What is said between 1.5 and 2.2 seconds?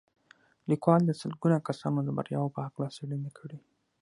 کسانو د